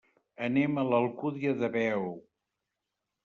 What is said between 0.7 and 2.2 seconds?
a l'Alcúdia de Veo.